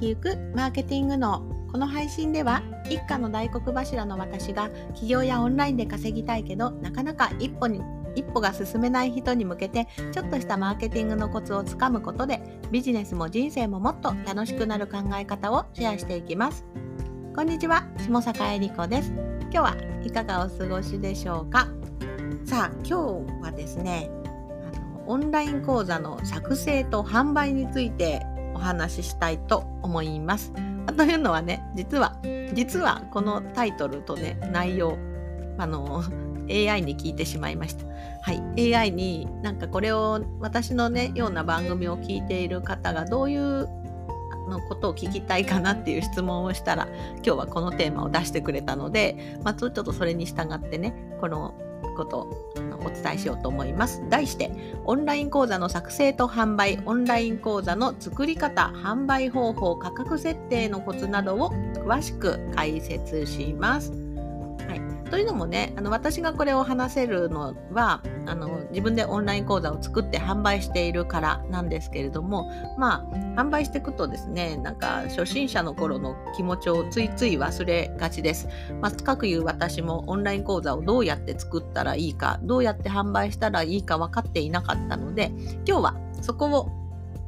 [0.00, 7.82] きゆくマーケティングのこの配信では一家の大黒柱の私が起業やオンラインで稼ぎたいけどなかなか一歩に
[8.14, 12.40] 一歩が進めない人に向けてちょっとしたマーケティングのコツをつかむことで
[12.70, 16.64] ビジネスも人生ももっと楽しくなる考え方をシェアしていきます。
[17.36, 19.12] こんにちは下坂恵理子です。
[19.42, 21.68] 今日はいかがお過ごしでしょうか？
[22.46, 24.10] さあ今日はですね
[24.74, 28.26] あのオンライン講座の作成と販売について
[28.60, 30.52] 話ししたいと思います
[30.96, 32.16] というのはね実は
[32.54, 34.98] 実はこのタイトルとね内容
[35.58, 36.02] あの
[36.48, 37.86] AI に聞いてしまいました。
[38.22, 43.68] はい、AI になんかこれを私のねような番組を聞いている方がどういう
[44.48, 51.54] のことを聞きたいかなっていう質問をしたら今日はこのテーマを出してくれたので、まあ、ちょっとそれに従ってねこの
[51.96, 52.26] ことを
[52.84, 54.02] お伝えしようと思います。
[54.08, 54.50] 題して、
[54.84, 64.09] オンライン講座の作成と販売、オンライン講座の作り方、販売方法、価格設定のコツなどを詳しく解説します。
[65.10, 78.48] というのもねあの私がこれを話せるのはあの自分でオンライン講座を作って販売しているからなんですけれどもまあ販売していくとですねなんか初心者の頃の気持ちをついつい忘れがちです。
[78.80, 85.32] まあ、かくいう私もオンライン講座をどうやって作ったらいいかどうやって販売したらいいか分かっていなかったので
[85.66, 86.79] 今日はそこを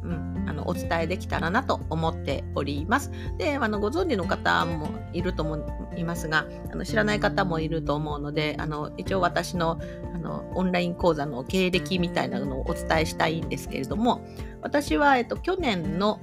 [0.05, 3.11] うん、あのお伝えできたらなと思っております。
[3.39, 9.81] で、あのご存知の方もいると思いますが、あの知らない方もいると思うので、あの一応私の
[10.15, 14.27] あのオンライン講座の経歴みたいなのをお伝えしたいんですけれども、
[14.61, 16.21] 私は、えっと、去年の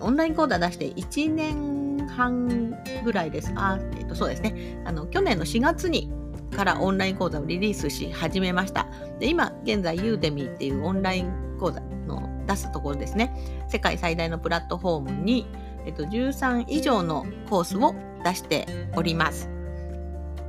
[0.00, 3.52] オンライン講座出して1年半ぐらいです。
[3.56, 4.82] あ、えっと、そうですね。
[4.84, 6.10] あの去年の4月に
[6.56, 8.86] からオンライン講座をリリースし始めました。
[9.18, 13.32] で今現在ユーデミーっていうオンライン講座の出すところですね。
[13.68, 15.46] 世界最大のプラットフォームに、
[15.86, 19.50] えっと、13以上のコースを出しております。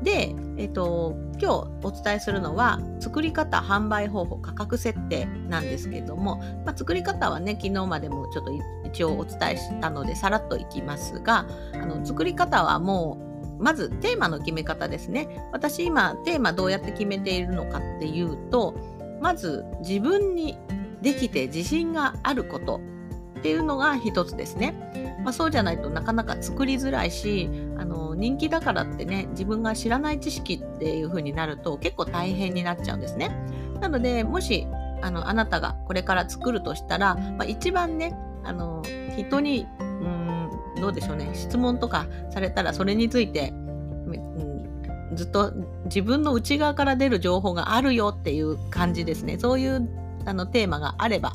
[0.02, 1.46] で、えっと、今日
[1.84, 8.52] お伝えするのは作り方、販売方法、価格設定なんですけども、まあ、作り方はね、昨日までもちょっと
[8.86, 13.18] 一応お伝えしたのでさらっといきますが、あの作り方はも
[13.60, 15.28] うまずテーマの決め方ですね。
[15.52, 18.74] 私今テーマどうやって決めているのかっていうと、
[19.22, 20.58] まず自分に
[21.02, 22.82] できて自信があること
[23.40, 24.76] っていうのが一つですね。
[25.24, 33.32] まあ、そうじゃないとなかなか作りづらいしあの人気だからってね自分が知らない知識っていう風になると結構大変になっちゃうんですね。
[33.82, 34.68] なのでもし
[35.02, 38.84] あのあなたがこれから作るとしたら、まあ、一番ねあの
[39.18, 40.50] 人にうん
[40.82, 45.54] どうでしょうね質問とかされたらそれについて、うん、ずっと
[45.86, 49.90] 自分の内側から出る情報があるよっていう感じですねそういう
[50.30, 51.34] あのテーマがあれば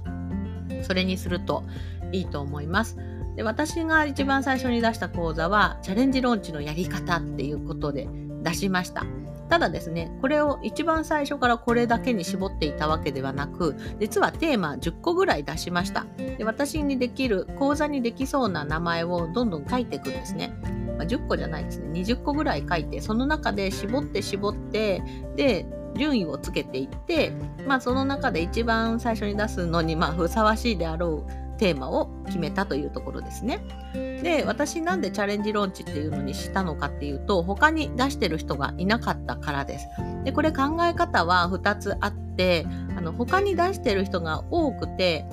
[0.82, 1.65] それにすると
[2.12, 2.97] いいと思います。
[3.37, 8.09] で私が一番最初に出した講座はチャレンジローンチのやり方っていうことで
[8.43, 9.04] 出しました。
[9.49, 16.06] ただですね、これを一番最初からこれだけに絞っていたわけではなく、実はテーマ10個ぐらい出しました。
[16.16, 20.54] で私にできる、講座にできそうな名前をどんどん書いていくんですね。
[20.97, 25.03] まあ、10個じゃないですね、20個ぐらい書いて、その中で絞って絞って、
[25.37, 25.66] で、
[25.97, 27.32] 順位をつけていって、
[27.66, 33.65] まあ、その中で一番最初に出すのに、まあ、ふさわしいであろうテーマを決めたというところですね。
[33.94, 39.87] で私なんでチャレンジローンチっていうのにしたのかっていうと他に出してる人がいなかったからです。
[40.25, 42.66] でこれ考え方は2つあって
[42.97, 45.27] あの他に出してる人が多くて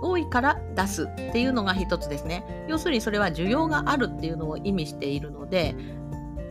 [0.00, 2.44] 多いから出すっていうのが一つですね。
[2.68, 5.74] 要するにそれは需要があるっていうのを意味しているので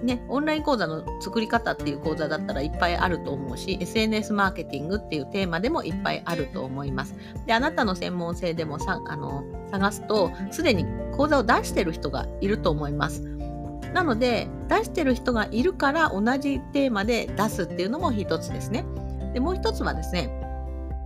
[0.03, 7.15] ね、オンライン講座の作り方っていう講座だったらいっぱいあると思うし、SNS マーケティングっていうテーマでもいっぱいあると思います。
[7.45, 13.23] で、あなたの専門性でもさあの探すと、すでに講座を出してる人がいると思います。
[13.93, 18.85] なので、出してる人がいるから同じテーマで出すっていうのも一つですね。
[19.33, 20.29] で、もう一つはですね、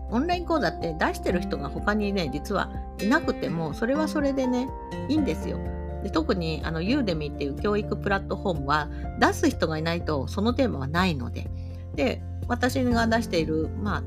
[0.09, 2.69] オンライン講座って出してる人が他にね、実は
[3.01, 4.67] いなくても、それはそれでね、
[5.07, 5.57] いいんですよ。
[6.03, 8.89] で特にあのユーデミっていう教育プラットフォームは
[9.19, 11.49] 出す人がいないとそのテーマはないので
[11.95, 14.03] で私が出している、まあ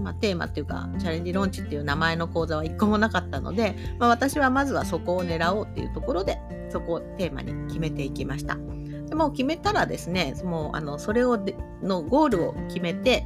[0.00, 6.38] まあ、テーマっていうかチャレンジローンチっていう名前の講座は1個もなかったので、まあ、私はまずはそこを狙おうっていうところで
[6.70, 8.58] そこをテーマに決めていきました。
[9.08, 11.38] でも決めたらですねもうあのそれを
[11.82, 13.22] のゴールを決めて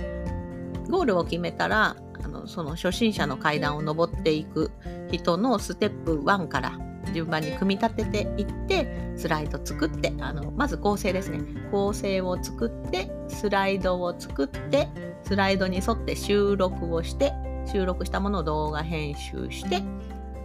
[0.90, 4.70] ゴールを決めたらあのその初心者の階段を上っていく
[5.10, 6.78] 人のステップ1から
[7.12, 11.40] 順番に組み立てていってスライド作ってあのまず構成ですね
[11.70, 14.88] 構成を作ってスライドを作って
[15.24, 17.32] スライドに沿って収録をして
[17.66, 19.82] 収録したものを動画編集して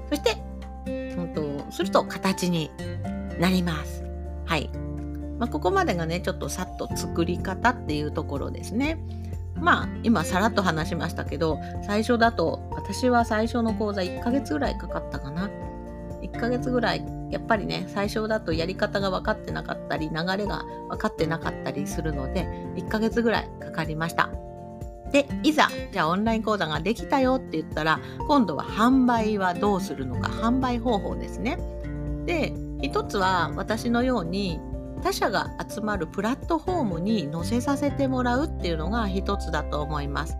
[0.09, 0.37] そして
[1.17, 2.71] うんと、すると形に
[3.39, 4.03] なります。
[4.45, 4.69] はい。
[5.39, 8.97] まあ、ここまでがね、ちょっとさっと作り方っていうところですね。
[9.55, 15.49] まあ、今さらっと話しましたけど、最初だと、私は最初の講座1ヶ月ぐらいかかったかな。
[16.23, 24.29] 1ヶ月ぐらい、やっぱりね、最初だとやり方が分かってなかったり、流れが分かってなかったりするので、1ヶ月ぐらいかかりました。
[25.11, 31.59] で、いざ、じゃあオンライン講座ができたよって言ったら、今度は販売はどうするのか、販売方法ですね。
[32.25, 34.59] で、一つは私のように
[35.03, 40.37] 他者が集まるプラットフォームに載せさせてもらうっていうのが一つだと思います。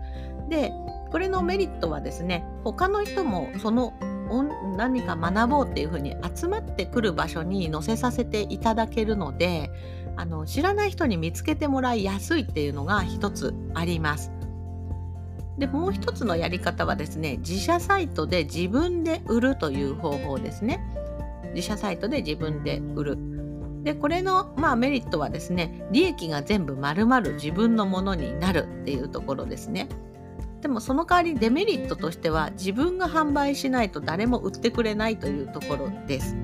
[0.48, 0.72] で、
[1.10, 3.92] これのメリットはですね、他の人もその
[4.76, 9.70] 何か学ぼうっていうふうに集まってくる場所に載せさせていただけるので
[10.16, 14.30] あの知らない人に見つけてもらいやすいっていうのが一つあります。
[15.58, 20.80] でもう一つのやり方はですね自社サイトで自分で売るという方法ですね。
[21.54, 23.18] 自社サイトで自分で売る。
[23.84, 29.88] でこれの、まあ、メリットはですね利益が全部丸々自分のものになるっていうところですね。
[30.64, 36.34] でもその代わりデメリットとしては自分が販売しないと誰も売ってくれないというところです。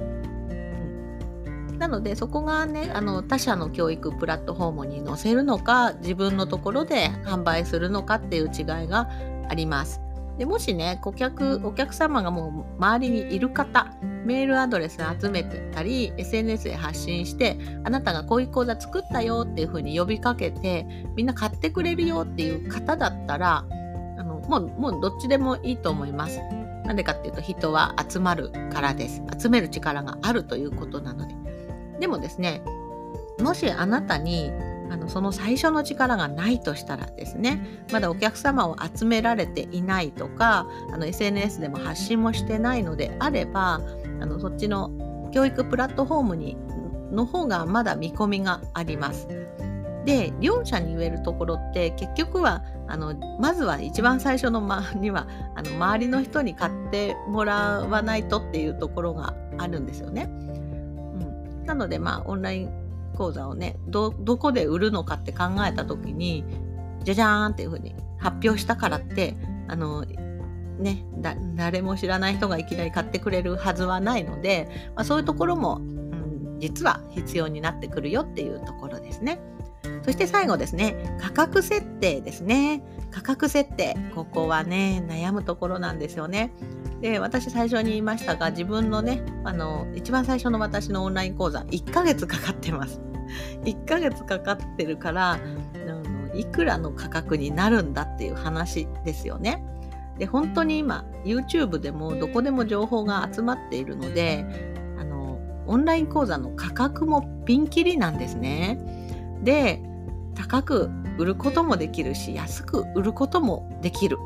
[1.79, 9.09] なのでそこがねあの他社の教育プラットフォームに載せるのか自分のところで販売するのかっていう違いが
[9.49, 10.03] あります。
[10.37, 13.91] でもしね顧客お客様がもう周りにいる方
[14.27, 20.85] メールアドレス集めてたり SNS で発信してあなたがこういう講座作ったよっていうふうに呼びかけて
[21.17, 23.65] みんな買ってくれるよっていう方だったら
[24.51, 26.41] もう、もうどっちでもいいと思います。
[26.85, 29.23] なんでかっていうと人は集まるからです。
[29.41, 31.35] 集める力があるということなので。
[32.01, 32.63] でもですね、
[33.41, 34.51] もしあなたに
[34.91, 43.81] あのその最初の力がないとしたらですねまだお客様を集められていないとかあの SNS でも発信もしてないのであれば
[44.21, 46.57] あのそっちの教育プラットフォームに
[47.13, 49.29] の方がまだ見込みがあります。
[50.05, 60.25] で両者に言えるところって結局はあのまずは一番最初の間 にはあの周りの人に買ってもらわないとっていうところがあるんですよね。
[60.25, 62.71] うん、なのでまあオンライン
[63.17, 66.45] 講座をねどこで売るのかって考えた時に
[67.05, 69.37] じゃじゃーんっていうふうに発表したからって
[69.69, 70.05] あの
[70.79, 71.05] ね
[71.55, 79.39] 誰も知らない人がいきなり買ってくれるはずはないので、まあ、そういうところも、うん、実は必要になってくるよっていうところですね。
[80.05, 82.83] そして最後ですね、価格設定ですね。
[83.11, 83.97] 価格設定。
[84.15, 86.53] ここはね、悩むところなんですよね。
[87.01, 93.01] で、私最初に言いましたが、自分のね、あの、一番最初の私のオンライン講座、1ヶ月かかってます。
[93.65, 95.39] 1ヶ月かかってるから、
[96.35, 99.65] いくらの価格になるんだっていう話ですよね。
[100.19, 104.45] で、本当に今、YouTube でもどこでも情報が集まっているので、
[104.99, 108.79] あの、オンライン講座の価格もピンキリなんですね。
[109.43, 109.83] で、
[110.35, 114.19] 高く売ることもできるし安く売ることもできる、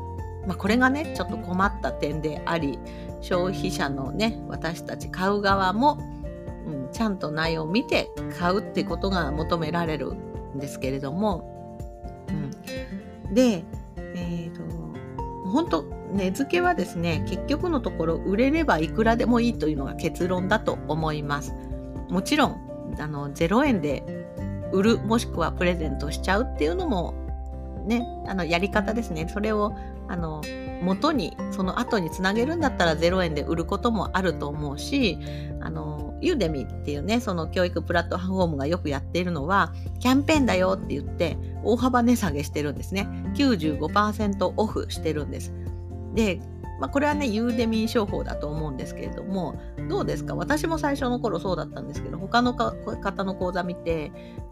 [0.47, 2.79] まあ、これがねちょっと困った点であり
[3.21, 5.99] 消費者のね私たち買う側も、
[6.65, 8.09] うん、ちゃんと内容を見て
[8.39, 11.75] 買うってことが求められるんですけれども、
[12.29, 13.65] うん、で
[13.97, 14.63] えっ、ー、と
[15.49, 15.83] 本当
[16.13, 21.53] 値付けはですね結局のところ売れればいくらでもいいというのが結論だと思います。
[22.09, 24.24] もちろんあの0円で
[24.75, 27.13] 売るもしくはプレゼントしちゃうっていうのも
[27.85, 29.27] ねあのやり方ですね。
[29.31, 29.75] それを
[30.07, 30.41] あの
[30.81, 35.17] 元にその後につなげるんだったら0円で売ることもあると思うし
[35.61, 43.07] あのユーデミっていうねその教育プラットフォームがよくやっているのはキャンペーンだよって言って大幅値下げしてるんですね。
[43.35, 45.53] 95%オフしてるんです。
[46.13, 46.39] で
[46.79, 49.55] まあ、これはね、ユーデミー商法だと思うんですけれども、
[49.89, 50.35] どうですか？
[50.35, 54.11] 私も最初の頃そうだったんですけど、他の方の講座見て、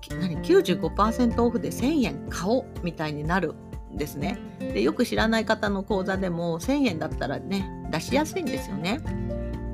[0.09, 3.55] 何？95%オフで1000円買おうみたいになる
[3.93, 4.37] んですね。
[4.59, 9.01] で、よく知らない方の講座でも1000円だったらね、出しやすいんですよね。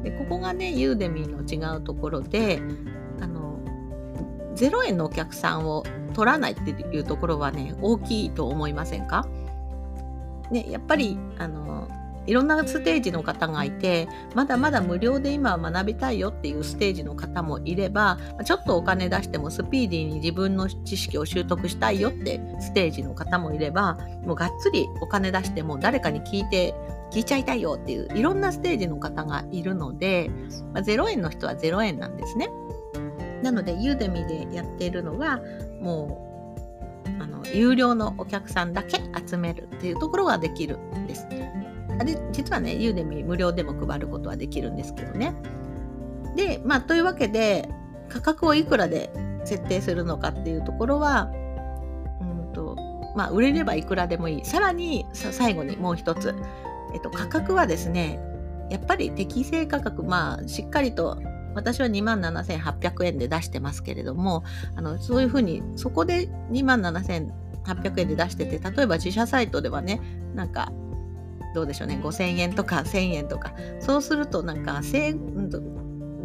[0.04, 2.62] でここがね、ユーデミーの違うところで、
[3.22, 3.60] あの、
[4.56, 9.28] 0円のお客さんを取らないっていうところはね、大きいと思いませんか？
[10.52, 11.88] ね、やっぱり、あの、
[12.30, 26.76] いろんなステージの方がいてまだまだ無料で今は学びたいよっていうステージの方もいればちょっとお金出してもスピーディーに自分の知識を習得したいよってステージの方もいればもうがっつりお金出しても誰かに聞いて
[27.12, 30.30] 聞いちゃいたいよっていういろんなステージの方がいるので、
[30.76, 32.50] まあ、0円の人は0円なんですね。
[33.42, 35.42] なのでユーデミでやっているのは
[35.82, 36.28] も
[37.08, 41.26] うあの有料のお客さんだけ集めるっていうところができるんです。
[42.00, 45.36] あれ実はねユーデミ無料でも配ることはできるんですけどね。
[46.36, 47.70] で、まあ、というわけで
[48.08, 49.12] 価格をいくらで
[49.46, 51.30] 設定するのかっていうところは、
[52.22, 52.76] うんと
[53.16, 54.46] まあ、売れればいくらでもいい。
[54.46, 56.36] さらに最後にもう一つ、
[56.94, 58.20] えっと、価格はですね
[58.70, 61.20] やっぱり適正価格まあしっかりと
[61.56, 64.44] 私は2万7800円で出してますけれども
[64.76, 70.02] あのそういうふうにそこで2万7800円で出してて例えば自社サイトではね
[70.36, 70.72] なんか
[71.54, 74.82] どうでしょうね5000円とか1000円とかそうするとなんか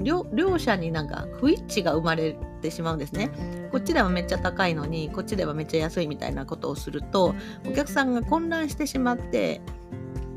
[0.02, 3.31] 両両者になんか不一致が生まれてしまうんですね。
[3.71, 7.35] こっちではめっちゃ高いのにこっちではめっちゃ安いみたいなことをすると
[7.69, 9.61] お客さんが混乱してしまって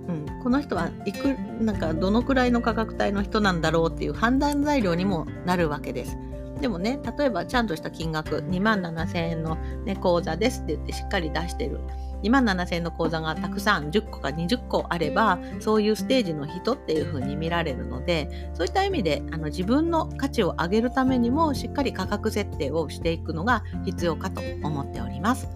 [0.08, 6.18] うん、この人はいくなんかどのくらいの価格帯の人なんだろうっていう判断材料にもなるわけです。
[6.62, 11.80] でもね例えばちゃんとした金額2万7000円の、ね、口座ですって言ってしっかり出してる
[12.24, 25.48] 2万7000円の口座がたくさん10個か20個あればそういうステージの人っていう風に見られるのでそういった意味であの自分の価値を上げるためにもしっかり価格設定をしていくのが必要かと思っております。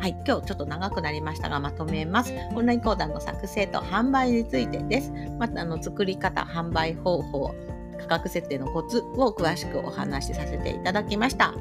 [0.00, 2.32] はい、今日ちょっと長くなりましたがまとめます。
[2.54, 5.12] オンライン講座の作成と販売についてです。
[5.38, 7.54] またあの作り方、販売方法、
[8.00, 11.54] 価格設定のコツを詳しくお話しさせていただきました。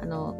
[0.00, 0.36] あの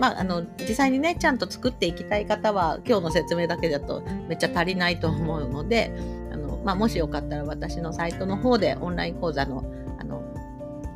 [0.00, 5.92] まあ、あの実際にねちゃんと作っていきたい方は今日の説明だけだとめっちゃ足りないと思うので
[6.32, 9.62] あの、まあ、もしよかったら私のサイトの方でオンライン講座の
[9.98, 10.24] あの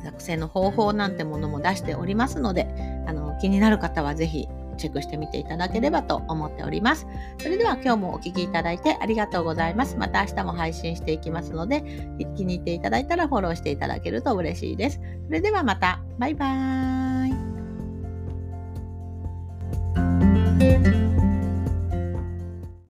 [0.03, 2.67] 作成の方法なんてものも出しておりますので
[3.07, 7.07] あの気になる方は是非チェックしてみていただければと思っております。
[7.39, 9.97] それでは今日もお聴きいただいてありがとうございます。
[9.97, 11.81] また明日も配信していきますので、
[12.35, 14.99] 気に入っていただいたらフォローしていただけると嬉しいです。
[15.27, 16.01] それではまた。
[16.17, 17.41] バイバー
[21.01, 21.04] イ。